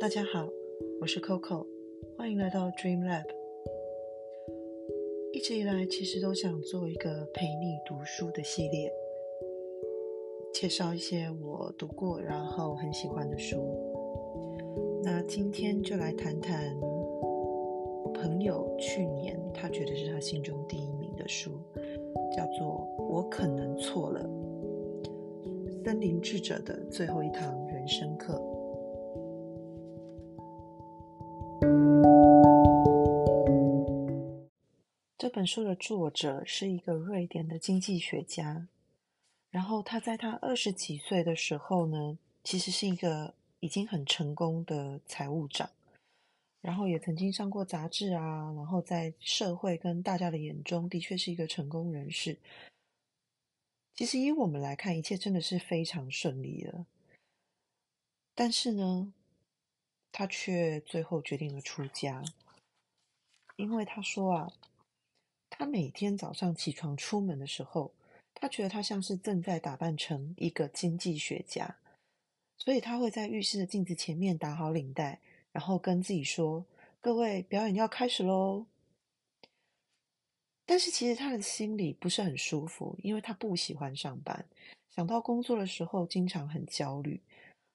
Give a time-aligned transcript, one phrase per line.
[0.00, 0.48] 大家好，
[0.98, 1.66] 我是 Coco，
[2.16, 3.26] 欢迎来到 Dream Lab。
[5.30, 8.90] 一直以来，其实都想做一个陪你读书的系列，
[10.54, 13.58] 介绍一些我读过然后很喜欢的书。
[15.04, 16.74] 那今天就来谈谈
[18.14, 21.50] 朋友去年他觉得是他心中第一名的书，
[22.34, 24.24] 叫做《我可能错了》，
[25.84, 28.42] 森林智者的最后一堂人生课。
[35.40, 38.68] 本书的作者是一个瑞典的经济学家，
[39.48, 45.70] 然后他在他二十几岁的时候呢，其实是一个已经很成功的财务长，
[46.60, 52.36] 然后也曾经上过杂志啊，然后在社会跟大家的眼中，的确是一个成功人士。
[53.94, 56.84] 其实以我们来看，一切真的是非常顺利的，
[58.34, 59.14] 但是呢，
[60.12, 62.22] 他却最后决定了出家，
[63.56, 64.52] 因为他说啊。
[65.60, 67.92] 他每天早上起床出门的时候，
[68.32, 71.76] 他觉得他像是正在打扮成一个经济学家，
[72.56, 75.20] 所以他会在浴室的镜子前面打好领带，
[75.52, 76.64] 然后跟自己说
[76.98, 78.64] ：“各位，表演要开始喽。”
[80.64, 84.42] 但是其实他的心里不是很舒服，因为他不喜欢上班，
[84.88, 87.20] 想到工作的时候经常很焦虑，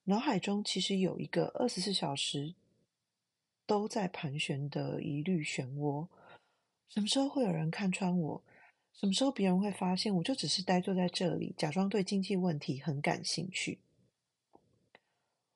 [0.06, 2.56] 脑海中其实有一个二十四小时
[3.68, 6.08] 都在盘旋的疑虑漩涡。
[6.88, 8.44] 什么时候会有人看穿我？
[8.94, 13.80] 什么时候别人会发现我就只是呆坐在这里，假装对经济问题很感兴趣？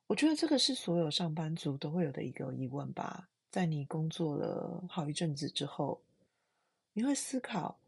[0.08, 3.30] 我觉得这个是所有上班族都会有的一个疑问吧。
[3.50, 6.02] 在你工作了好一阵子之后，
[6.94, 7.80] 你会思考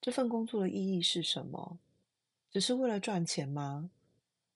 [0.00, 1.78] 这份工作的意义是什么？
[2.52, 3.90] 只是为了赚钱吗？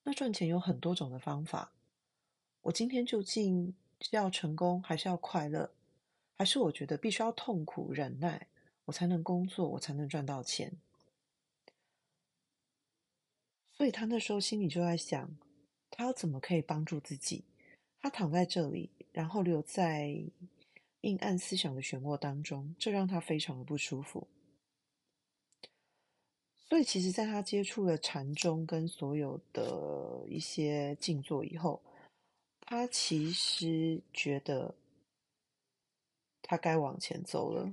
[0.05, 1.73] 那赚钱有很多种的方法。
[2.63, 5.74] 我今天究竟是要成功，还是要快乐？
[6.37, 8.49] 还是我觉得必须要痛苦忍耐，
[8.87, 10.73] 我才能工作，我才能赚到钱。
[13.73, 15.37] 所以他那时候心里就在想，
[15.91, 17.45] 他要怎么可以帮助自己？
[18.01, 20.25] 他躺在这里，然后留在
[21.03, 24.27] 阴暗思想的漩涡当中，这让他非常的不舒服。
[26.69, 31.81] 所以，其实，在他接触了禅宗跟所有的一些静坐以后，
[32.63, 34.75] 他其实觉得。
[36.47, 37.73] 他该往前走了，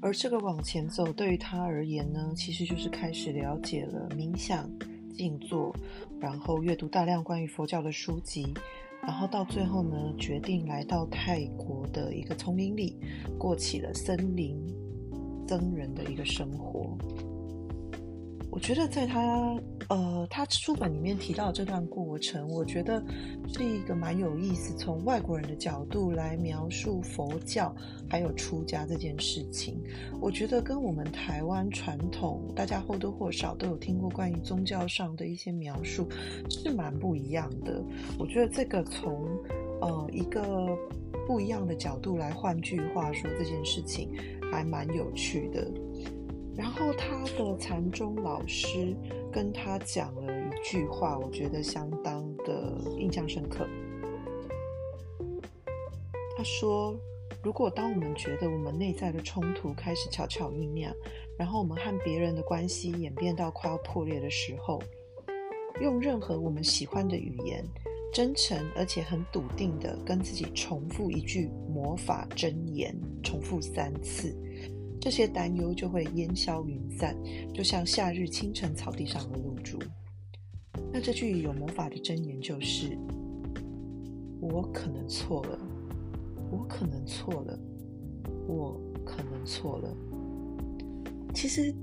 [0.00, 4.66] 而这个往前走对于他而言呢，其实就是开始了解了冥想、
[5.14, 5.76] 静坐，
[6.18, 8.54] 然后阅读大量关于佛教的书籍，
[9.02, 12.98] 然后到最后呢，决定来到泰国的一个丛林里，
[13.38, 14.56] 过起了森林
[15.46, 16.96] 僧人的一个生活。
[18.50, 19.56] 我觉得在他
[19.88, 23.02] 呃，他书本里面提到这段过程，我觉得
[23.48, 27.74] 是一个蛮有意思，从外国人的角度来描述佛教
[28.08, 29.80] 还有出家这件事情。
[30.20, 36.08] 我觉得跟我们台湾传统，大家或多或少都有听过关于宗教上的一些描述，
[36.48, 37.82] 是蛮不一样的。
[38.18, 39.26] 我觉得这个从
[39.80, 40.68] 呃一个
[41.26, 44.10] 不一样的角度来换句话说这件事情，
[44.52, 45.68] 还蛮有趣的。
[46.56, 48.94] 然后他的禅宗老师
[49.32, 53.66] 跟他讲了一句话，我觉得相当的印象深刻。
[56.36, 56.98] 他说
[57.42, 60.94] ：“如果当我们觉得我们内在的冲突开始悄悄酝酿，
[61.38, 64.82] 然后我们和别人的关系演变到快要破裂的时候，
[65.80, 67.64] 用任何我们喜欢的语言，
[68.12, 74.36] 真诚而且很笃定的跟自己重复一句魔法真言，重复三次。”
[75.00, 77.16] 这些担忧就会烟消云散，
[77.54, 79.78] 就像夏日清晨草地上的露珠。
[80.92, 82.98] 那这句有魔法的箴言就是
[84.40, 85.58] ：“我可能错了，
[86.50, 87.58] 我可能错了，
[88.46, 89.96] 我可能错了。”
[91.32, 91.74] 其实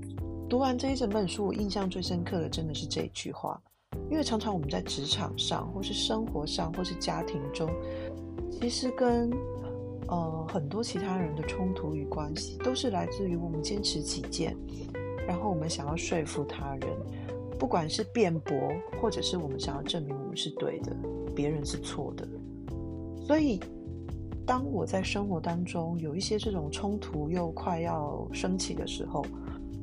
[0.48, 3.60] 读完这一整本书，我印象最深刻的真的是这一句话，
[4.10, 7.68] 因为常常我们在职场上，或是生活上，或是家庭中，
[8.52, 9.30] 其实跟
[10.08, 14.56] 呃，很多其他人的冲突与关系，都是来自于我们坚持己见，
[15.26, 16.88] 然后我们想要说服他人，
[17.58, 20.96] 不管是辩驳，或者是我们想要证明我们是对的，
[21.36, 22.26] 别人是错的。
[23.22, 23.60] 所以，
[24.46, 29.22] 当我在生活当中有一些这种冲突又快要升起的时候，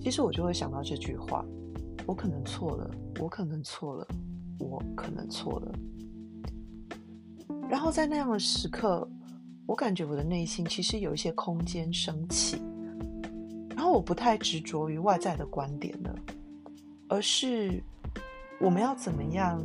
[0.02, 1.46] 其实我就会想到这句话：
[2.08, 2.90] 我可能错了，
[3.20, 4.08] 我可能错了，
[4.58, 5.72] 我可能错了。
[7.70, 9.08] 然后在那样的时刻。
[9.68, 12.58] 我感觉我的内心其实有一些空间升起，
[13.76, 16.16] 然后我不太执着于外在的观点了，
[17.10, 17.82] 而是
[18.62, 19.62] 我们要怎么样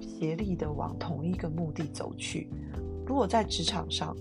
[0.00, 2.50] 协力的往同一个目的走去？
[3.06, 4.16] 如果在职场上，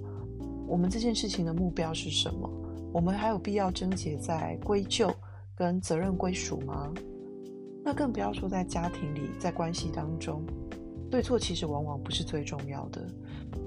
[0.67, 2.49] 我们这件事情的目标是什么？
[2.93, 5.11] 我们还有必要症结在归咎
[5.55, 6.93] 跟责任归属吗？
[7.83, 10.43] 那更不要说在家庭里，在关系当中，
[11.13, 13.07] 对错其实往往不是最重要的，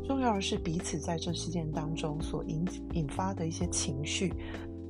[0.04, 2.64] 重要的是彼此在这事件当中所引
[2.94, 4.34] 引发的一些情绪，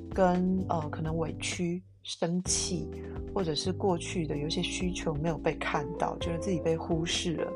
[0.09, 2.89] 跟呃可能委屈、生气，
[3.35, 7.53] 或者是过去的有些需求没有被看到，觉得自己被忽视了，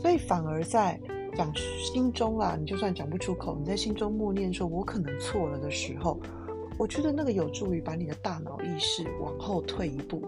[0.00, 0.98] 所以反而在
[1.34, 6.18] 讲心中啦，你就算讲不出口，你在心中默念说“我可能错了”的时候，
[6.78, 10.22] 我觉得那个有助于把你的大脑意识往后退一步。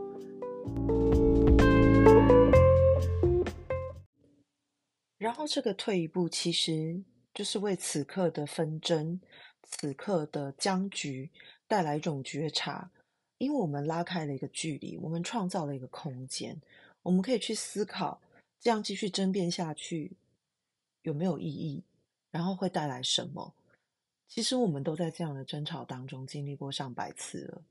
[5.29, 6.99] 然后这个退一步，其实
[7.35, 9.21] 就是为此刻的纷争、
[9.63, 11.29] 此刻的僵局
[11.67, 12.91] 带来一种觉察，
[13.37, 16.59] 因为我们拉开了一个距离，我们创造了一个空间，
[17.03, 18.19] 我们可以去思考，
[18.59, 20.17] 这样继续争辩下去
[21.03, 21.85] 有没有意义，
[22.31, 23.53] 然后会带来什么？
[24.29, 27.63] 其实我们都在这样的争吵当中经历过上百次了。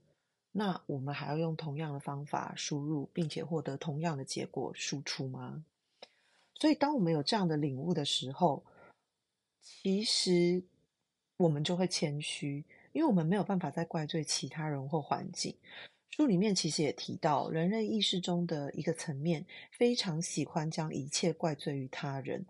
[0.52, 5.66] 那我们还要用同样的方法输入，并且获得同样的结果输出吗？
[6.60, 8.64] 所以，当我们有这样的领悟的时候，
[9.62, 10.64] 其实
[11.38, 15.56] 我们就会谦虚，因为我们没有办法再怪罪其他人或环境。
[16.10, 22.44] 书里面其实也提到，人类意识中的一个层面，非常喜欢将一切怪罪于他人。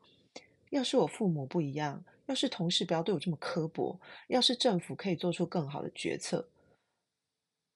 [0.69, 6.47] 要是我父母不一样，要是同事不要对我这么刻薄，要是政府可以做出更好的决策。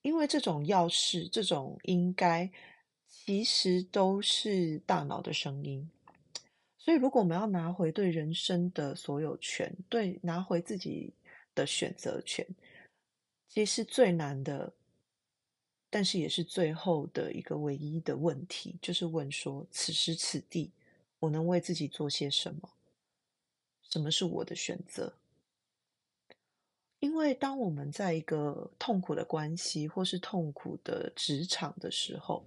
[0.02, 2.50] 因为这种要是、这种应该，
[3.08, 5.90] 其实都是大脑的声音。
[6.84, 11.14] 所以，如果我们要拿回对人生的所有权，对拿回自己
[11.54, 12.44] 的选择权，
[13.48, 14.74] 其实是最难的，
[15.92, 20.72] 但是也是最后的一个唯一的问题，就是问说：此时此地，
[21.20, 22.68] 我能为自己做些什么？
[23.84, 25.14] 什么是我的选择？
[27.00, 32.44] 因为当我们在一个痛苦的关系或是痛苦的职场的时候，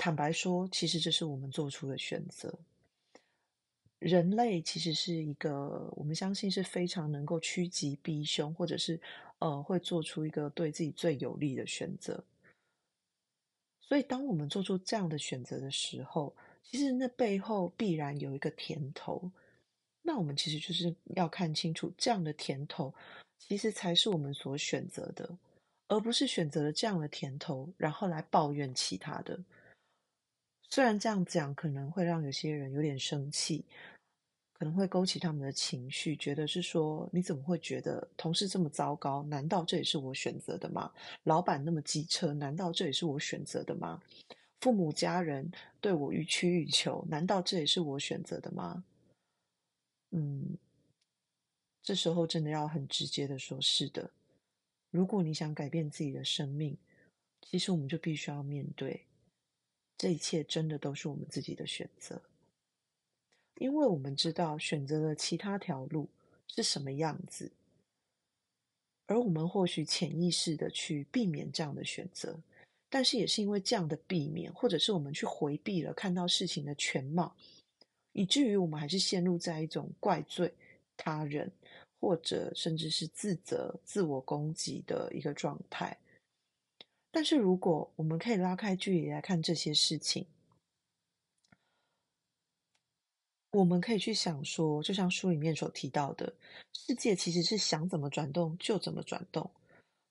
[0.00, 2.58] 坦白说，其实这是我们做出的选择。
[3.98, 8.98] 人类其实是一个我们相信是非常能够趋吉避凶，或者是
[9.40, 12.24] 呃会做出一个对自己最有利的选择。
[13.78, 19.30] 所以，当我们做出这样的选择的时候，其实那背后必然有一个甜头。
[20.00, 22.94] 那我们其实就是要看清楚，这样的甜头
[23.38, 25.36] 其实才是我们所选择的，
[25.88, 29.38] 而不是选择了这样的甜头，然后来抱怨其他的。
[30.70, 33.64] 虽然这样讲可能会让有些人有点生气，
[34.52, 39.22] 可能会勾起他们的情绪，觉得是说你怎么会觉得同事这么糟糕？
[39.24, 40.92] 难道这也是我选择的吗？
[41.24, 44.00] 老板那么机车，难道这也是我选择的吗？
[44.60, 45.50] 父母家人
[45.80, 48.84] 对我予取予求，难道这也是我选择的吗？
[50.12, 50.56] 嗯，
[51.82, 54.10] 这时候真的要很直接的说，是的。
[54.90, 56.76] 如果你想改变自己的生命，
[57.40, 59.06] 其实我们就必须要面对，
[60.00, 62.22] 这一切真的都是我们自己的选择。
[63.56, 66.08] 因为我们知道选择了其他条路
[66.48, 67.52] 是什么样子，
[69.04, 72.40] 而我们或许潜意识的去避免这样的选择，
[72.88, 77.36] 但是也是因为这样的避免，或者是我们去回避了看到事情的全貌。
[78.12, 80.50] 以至于我们还是陷入在一种怪罪
[80.96, 81.52] 他人，
[82.00, 85.94] 或者甚至是自责、自我攻击的一个状态。
[87.10, 90.26] 但是，如果我们可以拉开距离来看这些事情，
[93.50, 96.32] 我们可以去想说，就像书里面所提到的，
[96.72, 99.50] 世界其实是想怎么转动就怎么转动，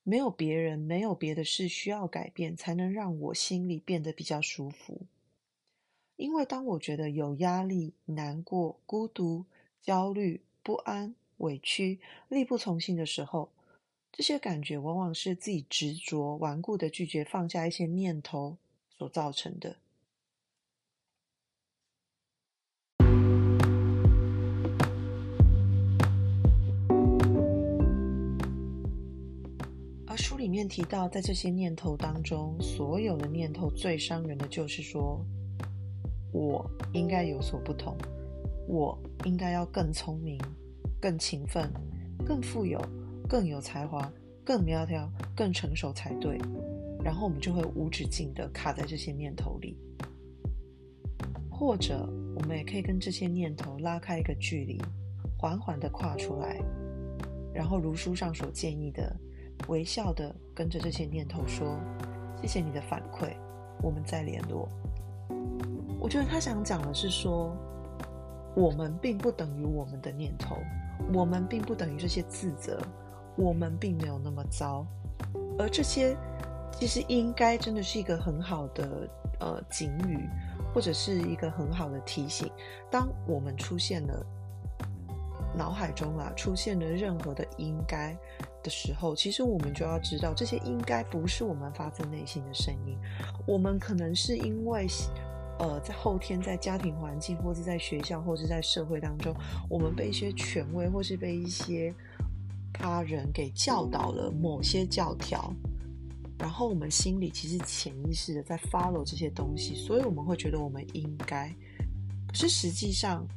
[0.04, 5.02] 没有别人，没有别的事需要改变，才能让我心里变得比较舒服。
[6.18, 9.46] 因为当我觉得有压力、难过、孤独、
[9.82, 13.50] 焦虑、不安、委屈、力不从心的时候，
[14.12, 18.58] 这些感觉往往是自己执着、顽固的拒绝放下一些念头
[18.98, 19.78] 所造成的。
[30.06, 35.26] 而书里面提到，在这些念头当中，所有的念头最伤人的就是说。
[36.32, 36.64] 我
[36.94, 37.98] 应该有所不同，
[38.68, 40.40] 我应该要更聪明、
[41.02, 41.68] 更勤奋、
[42.24, 42.80] 更富有、
[43.30, 44.12] 更有才华、
[44.44, 46.42] 更苗条、更成熟才对。
[47.02, 49.78] 然后我们就会无止境的卡在这些念头里，
[51.50, 52.06] 或者
[52.36, 54.82] 我们也可以跟这些念头拉开一个距离，
[55.38, 56.60] 缓缓的跨出来，
[57.54, 59.16] 然后如书上所建议的，
[59.70, 61.80] 微笑的跟着这些念头说
[62.42, 63.34] ：“谢谢你的反馈，
[63.82, 64.68] 我们再联络。
[66.02, 67.56] 我觉得他想讲的是说，
[68.56, 70.58] 我们并不等于我们的念头，
[71.14, 72.82] 我们并不等于这些自责，
[73.40, 74.86] 我们并没有那么糟，
[75.58, 76.14] 而这些
[76.78, 80.28] 其实应该真的是一个很好的呃警语，
[80.74, 82.52] 或者是一个很好的提醒。
[82.92, 84.26] 当我们出现了
[85.58, 88.14] 脑海中啊出现了任何的应该
[88.62, 92.98] 的时候，其实我们就要知道，这些应该不是我们发自内心的声音，
[93.48, 94.86] 我们可能是因为。
[95.62, 99.36] 呃，在后天，在家庭环境，或是在学校，或是在社会当中，
[99.70, 101.94] 我们被一些权威，或是被一些
[102.74, 105.54] 他人给教导了某些教条，
[106.38, 111.54] 然后我们心里其实潜意识的在 follow 这些东西，所以我们会觉得我们应该，
[112.28, 113.28] 可是实际上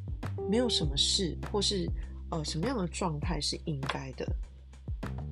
[0.48, 1.90] 没有什么事，或是
[2.30, 4.26] 呃什么样的状态是应该的。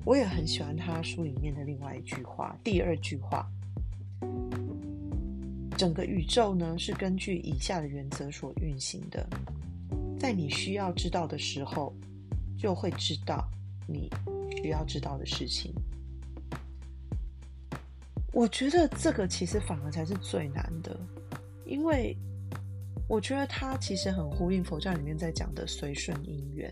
[0.03, 3.47] 我也很喜欢他书里面的另外一句话，第二句话。
[5.77, 9.27] 整个宇宙呢，是根据以下的原则所运行的。
[10.19, 11.95] 在你需要知道的时候，
[12.55, 13.49] 就会知道
[13.87, 14.09] 你
[14.61, 15.73] 需要知道的事情。
[18.33, 20.97] 我觉得这个其实反而才是最难的，
[21.65, 22.17] 因为
[23.07, 26.71] 我觉得它其实很呼应佛教里面在讲的随顺因缘。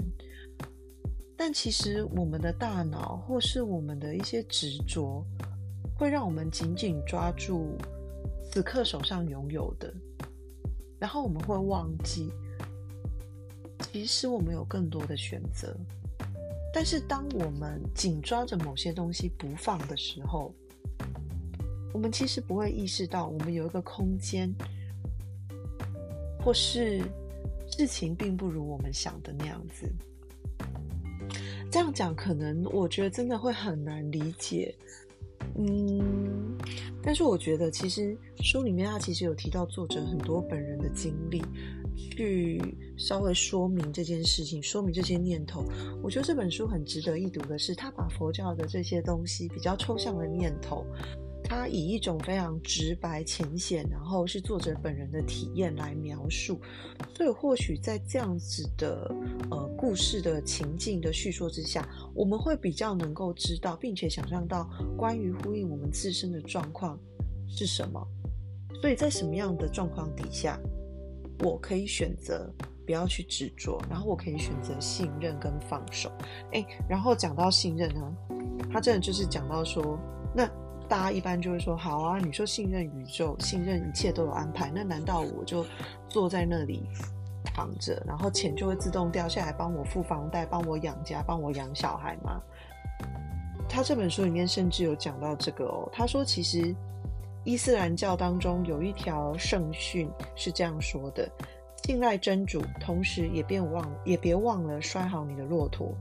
[1.37, 5.25] 但其实我们的大脑或是我们的一些执着，
[5.97, 7.77] 会让我们紧紧抓住。
[8.51, 9.93] 此刻手上拥有的，
[10.97, 12.31] 然后我们会忘记，
[13.91, 15.77] 其实我们有更多的选择。
[16.73, 20.53] 但是当我们紧抓着某些东西不放的时候，
[21.93, 24.53] 我们其实不会意识到，我们有一个空间，
[26.39, 27.01] 或是
[27.71, 29.91] 事情并不如我们想的那样子。
[31.71, 34.73] 这样讲，可能我觉得真的会很难理解。
[35.55, 36.57] 嗯，
[37.01, 41.43] 但是我觉得其实书里面他其实有提到作者很多本人的经历，
[41.95, 42.61] 去
[42.99, 45.63] 稍微说明这件事情，说明这些念头。
[46.03, 50.85] 我觉得这本书很值得一读的是，他把佛教的这些东西比较抽象的念头。
[51.41, 56.59] 他以一种非常直白、浅显，然后是作者本人的体验来描述，
[57.15, 59.09] 所以或许在这样子的
[59.49, 66.99] 呃故事的情境的叙说之下，我们会比较能够知道，并且想象到关于呼应我们自身的状况
[67.47, 68.05] 是什么。
[68.81, 70.59] 所以在什么样的状况底下，
[71.39, 72.53] 我可以选择
[72.89, 76.11] 不要去执着，然后我可以选择信任跟放手。
[76.53, 78.01] 诶，然后讲到信任呢，
[78.73, 79.95] 他真的就是讲到说
[80.35, 80.49] 那。
[80.87, 85.63] 大家一般就会说：“好啊，你说信任宇宙，信任一切都有安排，那难道我就
[86.07, 86.81] 坐在那里
[87.43, 92.41] 躺着，然后钱就会自动掉下来，帮我付房贷，帮我养家，帮我养小孩吗？”
[93.69, 95.87] 他这本书里面甚至有讲到这个哦。
[95.93, 96.75] 他说：“其实
[97.43, 101.29] 伊斯兰教当中有一条圣训是这样说的：
[101.89, 105.91] 信赖真主，同时也别忘也别忘了拴好你的骆驼。”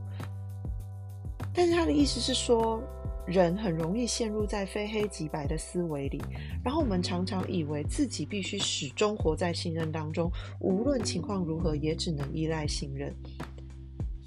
[1.51, 2.79] 但是他的意思是说。
[3.25, 6.19] 人很容易陷入在非黑即白的思维里，
[6.63, 13.13] 然后我们常常以为自己必须始终活在信任当中，无论情况如何，也只能依赖信任。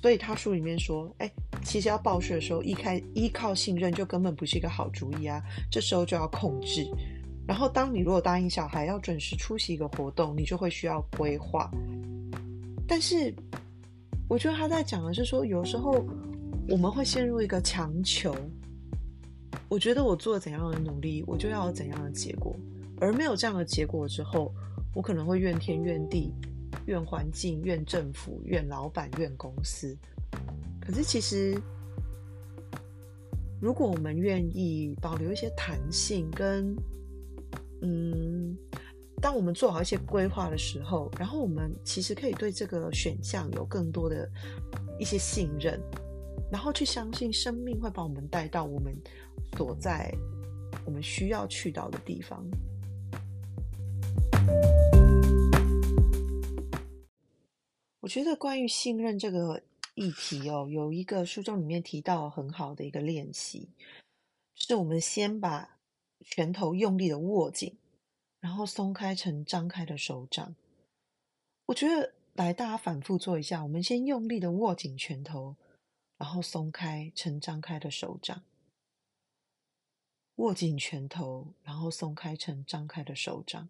[0.01, 1.29] 所以他书里面说：“哎，
[1.65, 5.43] 其实要报税的时候，依开依靠信任就根本不是一个好主意啊。
[5.69, 6.87] 这时候就要控制。
[7.47, 11.71] 然后，当你如果答应小孩要准时出席一个活动，你就会需要规划。
[12.87, 13.35] 但是，
[14.29, 16.05] 我觉得他在讲的是说，有时候
[16.69, 18.35] 我们会陷入一个强求。”
[19.69, 22.55] 我觉得我做怎样的努力，我就要有怎样的结果，
[23.01, 24.53] 而没有这样的结果之后，
[24.95, 26.31] 我可能会怨天怨地、
[26.85, 29.97] 怨环境、怨政府、怨老板、怨公司。
[30.79, 31.59] 可是其实，
[33.63, 36.77] 如果我们愿意保留一些弹性，跟
[37.83, 38.57] 嗯，
[39.21, 44.29] 当我们做好一些规划的时候，然后我们其实可以对这个选项有更多的
[44.99, 45.81] 一些信任。
[46.51, 48.95] 然后去相信生命会把我们带到我们
[49.57, 50.15] 所在、
[50.85, 52.47] 我们需要去到的地方。
[58.01, 59.63] 我觉得关于信任这个
[59.95, 63.71] 议题哦，有一个书中里面提到很好的一个练习，
[64.55, 65.79] 就是我们先把
[66.23, 67.77] 拳头用力的握紧，
[68.41, 70.55] 然后松开成张开的手掌。
[71.67, 75.57] 我觉得来，大家反复做一下，我们先用力的握紧拳头。
[76.19, 78.45] 然后松开成张开的手掌，
[80.37, 83.69] 握紧拳头，然后松开成张开的手掌。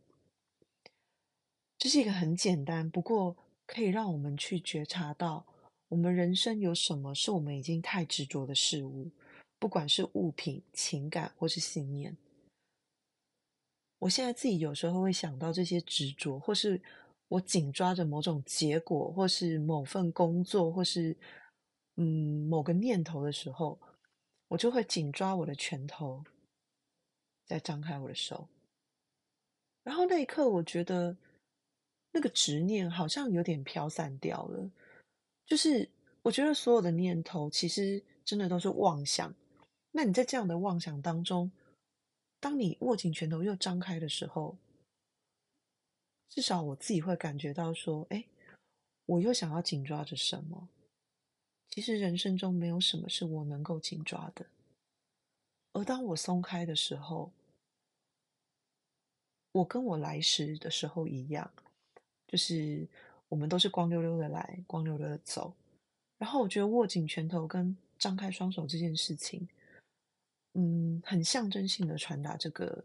[1.79, 3.35] 这是一个很简单，不过
[3.67, 5.47] 可以让我们去觉察到，
[5.89, 9.11] 我们人生有什么是我们已经太执着的事物，
[9.59, 12.15] 不管是物品、情感或是信念。
[14.03, 16.83] 我现在自己有时候会想到这些执着，或是
[17.29, 21.17] 我紧抓着某种结果，或是某份工作，或是
[21.95, 23.79] 嗯某个念头的时候，
[24.49, 26.25] 我就会紧抓我的拳头，
[27.47, 28.49] 再张开我的手。
[29.85, 31.17] 然后那一刻，我觉得
[32.11, 34.69] 那个执念好像有点飘散掉了。
[35.47, 35.89] 就是
[36.23, 39.33] 我觉得所有的念头其实真的都是妄想。
[39.93, 41.53] 那你在这样的妄想当中，
[42.43, 44.57] 当你握紧拳头又张开的时候，
[46.29, 48.25] 至少我自己会感觉到说：“哎，
[49.07, 50.69] 我又想要紧抓着什么？”
[51.71, 54.45] 其实人生中没有什么是我能够紧抓的。
[55.73, 57.31] 而当我松开的时候，
[59.53, 61.49] 我跟我来时的时候一样，
[62.27, 62.89] 就是
[63.29, 65.55] 我们都是光溜溜的来，光溜溜的走。
[66.19, 69.49] 然后我觉得握紧拳头跟张开双手这件事情，
[70.55, 72.85] 嗯，很象征性的传达这个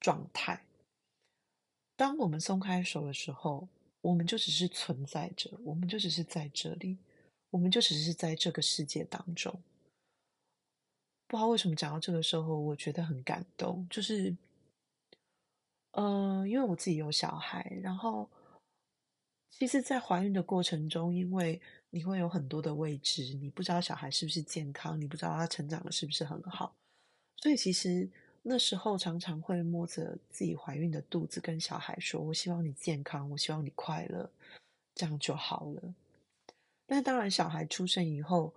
[0.00, 0.64] 状态。
[1.96, 3.68] 当我们松开手的时候，
[4.00, 6.98] 我们就只是存在着，我们就只是在这里，
[7.50, 9.52] 我们就只是在这个世界当中。
[11.26, 14.36] 不知道为什么讲到这个时候，我觉得很感动，就是。
[15.94, 18.26] 嗯，因为我自己有小孩，然后
[19.50, 21.60] 其实，在怀孕的过程中，因为
[21.94, 26.74] 你会有很多的未知，你不知道小孩是不是健康，你不知道他成长的是不是很好，
[27.36, 28.08] 所以其实
[28.40, 34.30] 那时候常常会摸着自己怀孕的肚子，跟小孩说：“我希望你健康，我希望你快乐，
[34.94, 35.94] 这样就好了。”
[36.88, 38.54] 但当然，小孩出生以后，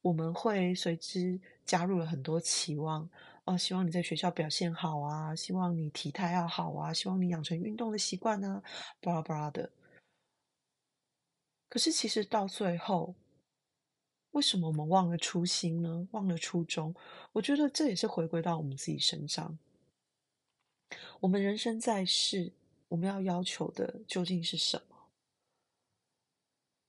[0.00, 3.08] 我们会随之加入了很多期望。
[3.46, 8.62] 哦，希望你在学校表现好啊，希望你体态要好啊，希望你养成运动的习惯呢，
[9.00, 9.68] 巴拉巴拉的。
[11.68, 13.14] 可是其实到最后，
[14.32, 16.08] 为什么我们忘了初心呢？
[16.12, 16.94] 忘了初衷？
[17.32, 19.58] 我觉得这也是回归到我们自己身上。
[21.20, 22.52] 我们人生在世，
[22.88, 24.96] 我们要要求的究竟是什么？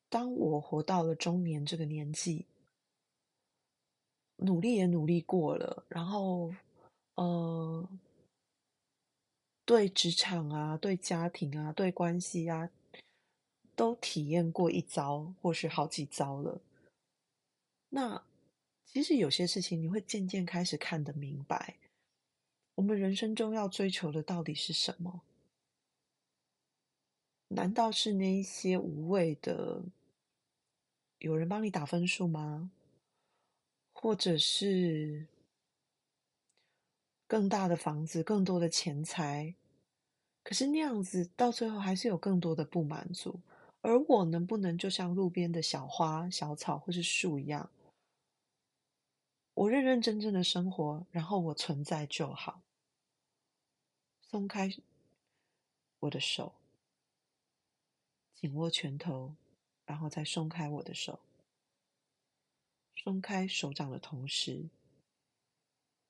[0.10, 2.46] 当我活到了中年这个年纪。
[4.40, 6.54] 努力也努力过了，然后，
[7.16, 7.90] 呃，
[9.66, 12.70] 对职场啊，对家庭啊，对关系啊，
[13.78, 16.60] 都体验过一遭或是好几遭了。
[17.90, 18.26] 那
[18.88, 21.78] 其实有些事情，你会渐渐开始看得明白，
[22.74, 25.22] 我们人生中要追求的到底是什么？
[27.50, 29.84] 难道是那一些无谓的，
[31.20, 32.72] 有人帮你打分数吗？
[33.94, 35.28] 或者是
[37.28, 39.54] 更大的房子、更多的钱财，
[40.44, 43.40] 可是那样子到最后还是有更多的不满足。
[43.88, 47.71] 而我能不能就像路边的小花、小草或是树一样，
[49.54, 52.62] 我认认真真的生活，然后我存在就好。
[54.23, 54.69] 松开
[56.00, 56.54] 我的手，
[58.34, 59.34] 紧握拳头，
[59.86, 61.21] 然后再松开我的手。
[62.93, 64.67] 松开手掌的同时，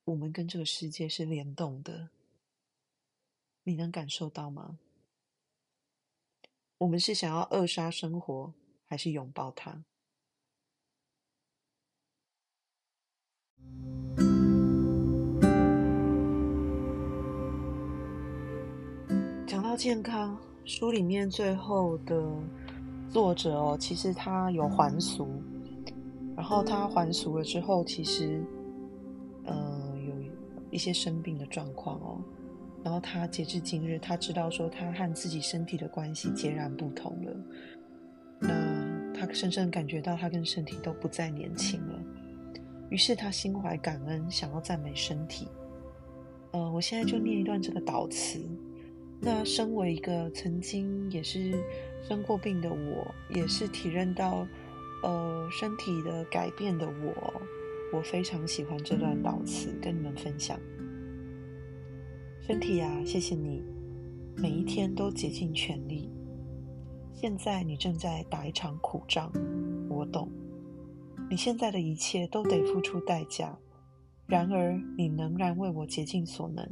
[0.02, 2.10] 我们跟这个世界是联动的。
[3.62, 4.80] 你能感受到吗？
[6.78, 8.54] 我们是想要扼杀生活，
[8.86, 9.82] 还是拥抱它？
[19.44, 22.24] 讲到健康，书里面最后的
[23.10, 25.26] 作者哦，其实他有还俗。
[26.36, 28.40] 然后他还俗了之后，其实，
[29.46, 30.14] 呃，有
[30.70, 32.20] 一些生病的状况哦。
[32.84, 37.36] 然后他截至今日，他知道说他和自己身体的关系截然不同了。
[38.40, 42.00] 那他深深感觉到他跟身体都不再年轻了。
[42.90, 45.48] 于是他心怀感恩，想要赞美身体。
[46.52, 48.40] 呃，我现在就念一段这个祷词。
[49.20, 51.52] 那身为一个曾经也是
[52.06, 54.46] 生过病的我，也是体认到。
[55.00, 57.40] 呃，身体的改变的我，
[57.92, 60.58] 我非常喜欢这段悼词，跟你们分享。
[62.48, 63.62] 身体啊，谢谢你，
[64.34, 66.10] 每一天都竭尽全力。
[67.12, 69.30] 现在你正在打一场苦仗，
[69.90, 70.30] 我懂。
[71.28, 73.54] 你现在的一切都得付出代价，
[74.26, 76.66] 然而你仍然为我竭尽所能，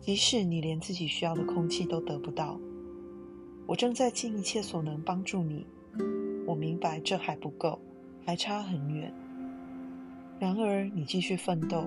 [0.00, 2.58] 即使你连自己需要的空气都得不到，
[3.66, 5.66] 我正在尽一切所能帮助你。
[6.46, 7.78] 我明白这还不够，
[8.24, 9.12] 还差很远。
[10.38, 11.86] 然而，你继续奋斗，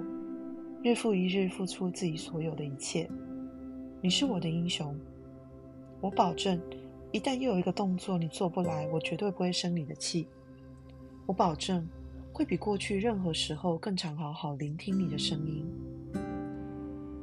[0.88, 3.10] 日复一日付出自己所有的一切。
[4.02, 4.98] 你是我的英雄。
[6.00, 6.58] 我保证，
[7.12, 10.30] 一旦又有一个动作你做不来，我绝对不会生你的气。
[11.26, 11.86] 我保证，
[12.32, 15.66] 会比过去任何时候更常好好聆听你的声音。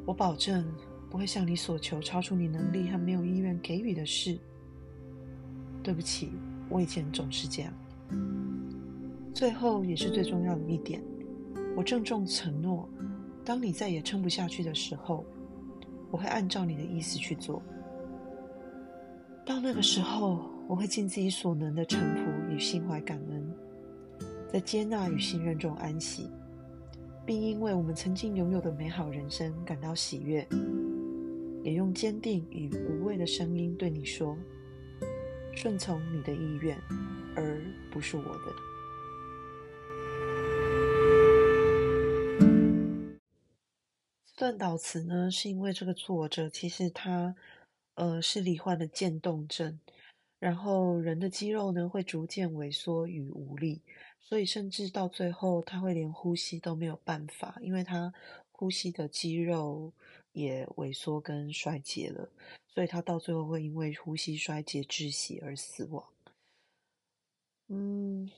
[0.04, 0.62] 我保证，
[1.08, 4.38] 不会向你所求超出你能力和没有意愿给予的事。
[5.82, 6.32] 对不起，
[6.68, 7.72] 我以前总是这样。
[9.32, 11.02] 最后也是最重要的一点，
[11.74, 12.86] 我郑重承诺，
[13.44, 15.24] 当你再也撑不下去的时候，
[16.10, 17.62] 我会按照你的意思去做。
[19.44, 23.54] 到那个时候，我会尽自己所能的臣服与心怀感恩，
[24.50, 26.30] 在接纳与信任中安息，
[27.26, 30.46] 并因为我们曾经拥有的美好人生感到喜悦，
[31.62, 34.34] 也用坚定与无畏的声音对你说：
[35.54, 36.78] 顺从你的意愿，
[37.36, 38.73] 而不是我的。
[44.44, 47.34] 段导词呢，是因为这个作者其实他，
[47.94, 49.80] 呃，是罹患了渐冻症，
[50.38, 53.80] 然后人的肌肉呢会逐渐萎缩与无力，
[54.20, 58.12] 所以甚至到最后他会连呼吸都没有办法，因为他
[58.52, 59.90] 呼吸的肌肉
[60.32, 62.28] 也萎缩跟衰竭了，
[62.68, 66.06] 所以他到最后会因为呼吸衰竭窒息而死亡。
[67.68, 68.30] 嗯，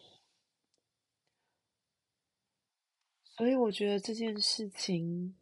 [3.25, 5.35] 所以我觉得这件事情。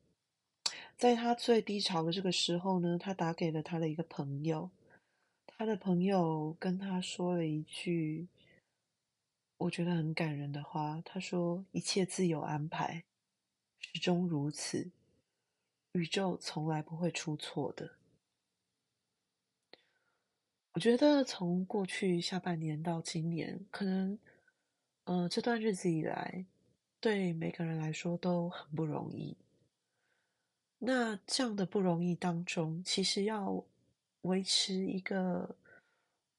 [1.04, 4.70] 在他最低潮的这个时候呢，他打给了他的一个朋友，
[5.46, 8.26] 他的朋友跟他说了一句
[9.58, 11.02] 我觉得很感人的话。
[11.04, 13.04] 他说：“一切自有安排，
[13.80, 14.90] 始终如此，
[15.92, 17.96] 宇宙从来不会出错的。”
[20.72, 24.18] 我觉得从过去下半年到今年，可能，
[25.04, 26.46] 呃，这段日子以来，
[26.98, 29.36] 对每个人来说都很不容易。
[30.78, 33.64] 那这样的不容易当中，其实要
[34.22, 35.56] 维持一个，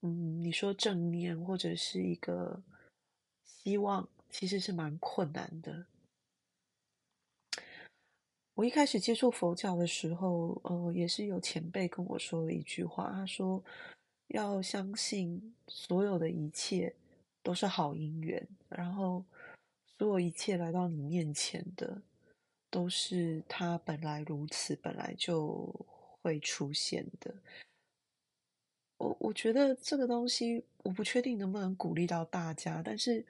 [0.02, 2.62] 嗯，你说正念或者是一个
[3.43, 5.88] 希望，其实是蛮困难的。
[8.54, 13.63] 我一开始接触佛教的时候，呃，也是有前辈跟我说了一句话，他说
[14.28, 16.95] 要相信所有的一切
[17.41, 19.26] 都是好因缘，然后
[19.98, 22.02] 所有一切来到你面前的。
[22.76, 25.74] 都是他本来如此，本来就
[26.22, 27.34] 会出现的。
[28.98, 33.26] 我我觉得这个东西，我不确定能不能鼓励到大家，但是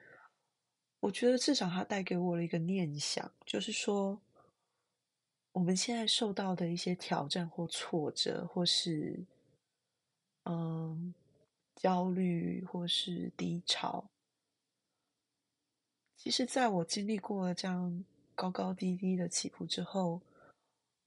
[0.98, 4.20] 我觉得至少它带给我了一个念想，就是说，
[5.52, 9.24] 我们现在受到的一些挑战或挫折，或是
[10.42, 11.14] 嗯
[11.76, 14.10] 焦虑，或是低潮，
[16.16, 18.04] 其实在我经历过了这样。
[18.36, 20.20] 高高低低的起伏之后，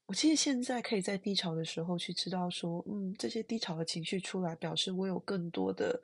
[0.08, 6.02] 我其实现在可以在低潮的时候去知道说，嗯，这些低潮的情绪出来，表示我有更多的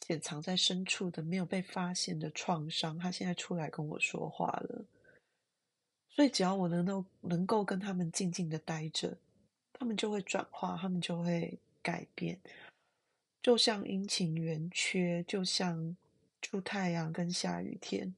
[0.00, 4.84] 潜藏在深处的没有被发现的创伤，他现在出来跟我说话了。
[6.08, 9.16] 所以只要我能够能够跟他们静静的待着，
[9.74, 12.38] 他们就会转化，他们就会改变，
[13.42, 15.96] 就像阴晴圆缺，就像
[16.40, 18.14] 出太阳跟下雨天。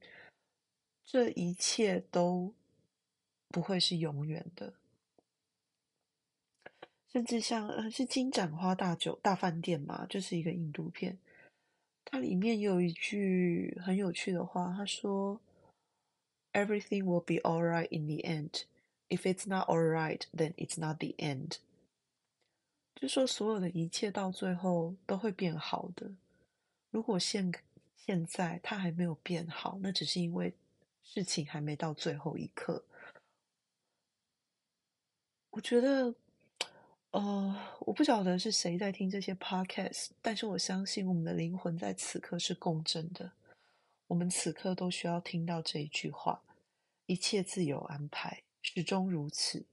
[1.05, 2.53] 这一切都
[3.49, 4.73] 不会是永远的，
[7.13, 11.17] 甚至像是金盏花大酒大饭店嘛，就是一个印度片，
[12.03, 15.39] 它里面有一句很有趣的话，他说
[16.53, 18.63] ：“Everything will be all right in the end.
[19.07, 21.59] If it's not all right, then it's not the end.”
[22.95, 26.11] 就说所有的一切到最后都会变好的。
[26.89, 27.53] 如果现
[27.95, 30.53] 现在它还没有变好，那只是因为。
[31.05, 32.83] 事情还没到最后一刻，
[35.51, 36.13] 我觉得，
[37.11, 43.31] 呃，我不晓得是谁在听这些 podcast，但是我相信我们的灵魂在此刻是共振的。
[44.07, 46.43] 我们此刻都需要听到这一句话：
[47.05, 49.65] 一切自有安排，始终如此，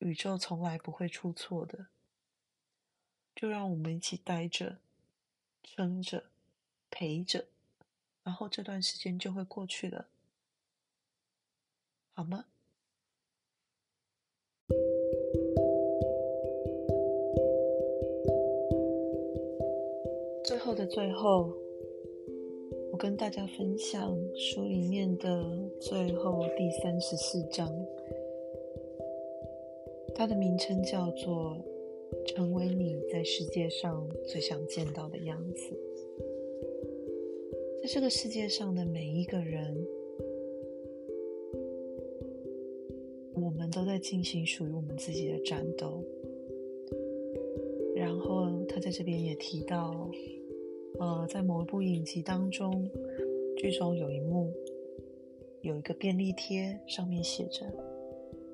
[0.00, 1.86] 宇宙从来不会出错的。
[3.34, 4.78] 就让我们一起待着，
[5.62, 6.26] 撑着，
[6.90, 7.46] 陪着，
[8.22, 10.08] 然后这段时间就会过去了。
[12.20, 12.44] 好吗？
[20.44, 21.50] 最后的最后，
[22.92, 25.42] 我跟大家分享书里面的
[25.80, 27.74] 最后第三十四章，
[30.14, 31.56] 它的名称叫做
[32.26, 35.74] 《成为你在世界上最想见到的样子》。
[37.80, 39.99] 在这个世界上的每一个人。
[43.70, 46.04] 都在进行属于我们自己的战斗。
[47.94, 50.10] 然后他在这边也提到，
[50.98, 52.90] 呃，在某一部影集当中，
[53.56, 54.52] 剧中有一幕，
[55.60, 57.66] 有一个便利贴，上面写着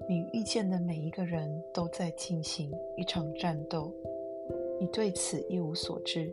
[0.08, 3.92] 你遇见的每一个人都在进行一场战斗，
[4.80, 6.32] 你对此一无所知。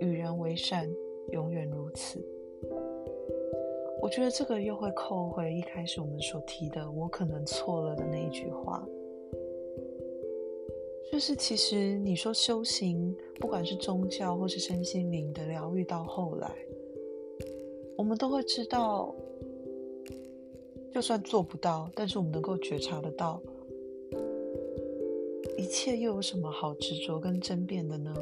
[0.00, 0.88] 与人为善，
[1.32, 2.24] 永远如此。
[4.02, 8.84] 我觉得这个又会扣回一开始我们所提的“我可能错了”的那一句话。
[11.10, 16.50] 就是其实你说修行，不管是宗教或是身心灵的疗愈，到后来，
[17.96, 19.14] 我们都会知道，
[20.92, 23.40] 就算做不到，但是我们能够觉察得到，
[25.56, 28.12] 一切又有什么好执着跟争辩的呢？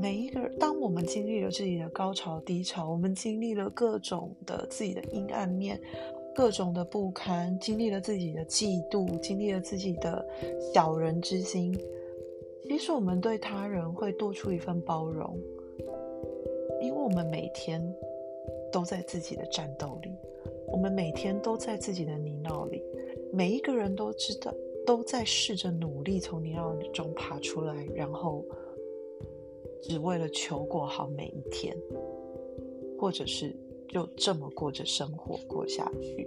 [0.00, 5.80] 每一个人，当我们经历了自己的高潮低潮，我们经历了各种的自己的阴暗面。
[6.32, 10.24] 各种的不堪，经历了自己的嫉妒，经历了自己的
[10.72, 11.76] 小人之心。
[12.62, 15.36] 其实我们对他人会多出一份包容，
[16.80, 17.82] 因为我们每天
[18.72, 20.12] 都在自己的战斗里，
[20.68, 22.80] 我们每天都在自己的泥淖里。
[23.32, 24.54] 每一个人都知道，
[24.86, 28.44] 都在试着努力从泥淖中爬出来，然后
[29.82, 31.76] 只为了求过好每一天，
[32.98, 33.54] 或者是。
[33.92, 36.24] 就这么过着生活过下去，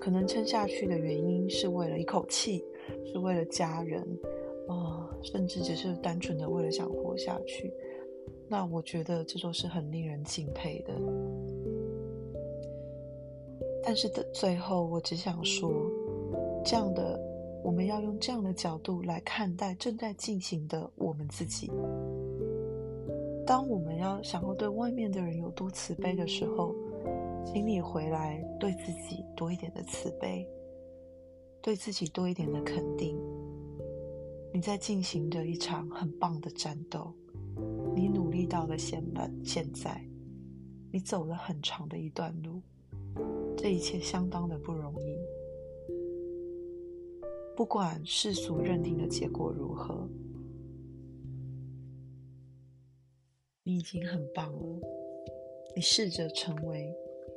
[0.00, 2.64] 可能撑下去的原因是为了一口气，
[3.06, 4.02] 是为了家人，
[4.66, 7.72] 啊，甚至只是单纯的为了想活下去。
[8.48, 10.92] 那我觉得这都是很令人敬佩的。
[13.84, 15.70] 但是的最后，我只想说，
[16.64, 17.16] 这样的
[17.62, 21.70] 我们要用这样的角度来看待正在进行的我们自己。
[23.44, 26.74] 当我们要想要对外面的人有多慈悲的时候，
[27.44, 30.48] 请你回来对自己多一点的慈悲，
[31.60, 33.18] 对自己多一点的肯定。
[34.52, 37.12] 你在进行着一场很棒的战斗，
[37.94, 40.00] 你努力到了现在，现在
[40.92, 42.62] 你走了很长的一段路，
[43.56, 45.18] 这一切相当的不容易。
[47.56, 50.08] 不管世俗认定的结果如何。
[53.64, 54.80] 你已经很棒了，
[55.76, 56.92] 你试着成为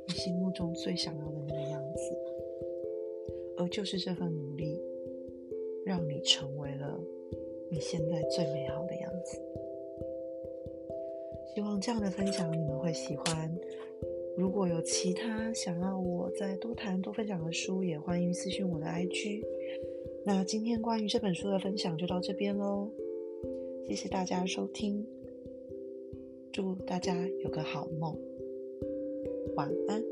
[0.08, 2.18] 你心目中最想要的那个样子，
[3.56, 4.82] 而就是这份努力，
[5.84, 7.00] 让你成为了
[7.70, 9.40] 你现在最美好的样子。
[11.54, 13.56] 希望这样的分享你们会喜欢。
[14.36, 19.44] 如果有其他想要我再多谈多分享的书，也欢迎私信我的 IG。
[20.24, 22.90] 那今天关于这本书的分享就到这边喽，
[23.86, 25.06] 谢谢大家收听。
[26.56, 27.14] 祝大家
[27.44, 28.18] 有个好梦，
[29.56, 30.02] 晚安。